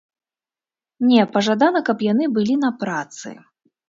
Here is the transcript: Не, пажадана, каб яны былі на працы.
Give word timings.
Не, 1.09 1.25
пажадана, 1.35 1.81
каб 1.89 2.01
яны 2.05 2.25
былі 2.39 2.55
на 2.63 2.71
працы. 2.85 3.35